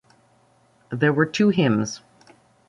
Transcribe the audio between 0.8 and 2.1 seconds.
There were two hymns.